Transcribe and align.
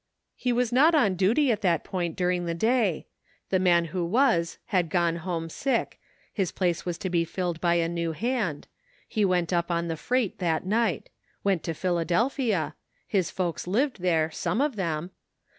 He 0.35 0.51
was 0.51 0.71
not 0.71 0.95
on 0.95 1.13
duty 1.13 1.51
at 1.51 1.61
that 1.61 1.83
point 1.83 2.15
during 2.15 2.45
the 2.47 2.55
day; 2.55 3.05
the 3.51 3.59
man 3.59 3.85
who 3.93 4.03
was 4.03 4.57
had 4.65 4.89
gone 4.89 5.17
home 5.17 5.47
sick; 5.47 5.99
his 6.33 6.51
place 6.51 6.87
was 6.87 6.97
to 6.97 7.09
be 7.11 7.23
filled 7.23 7.61
by 7.61 7.75
a 7.75 7.87
new 7.87 8.11
hand; 8.13 8.67
he 9.07 9.23
went 9.23 9.53
up 9.53 9.69
on 9.69 9.89
the 9.89 9.95
freight 9.95 10.39
that 10.39 10.65
night; 10.65 11.11
went 11.43 11.61
to 11.65 11.75
Philadelphia; 11.75 12.73
his 13.07 13.29
folks 13.29 13.67
lived 13.67 14.01
there, 14.01 14.31
some 14.31 14.59
of 14.59 14.75
them. 14.75 15.11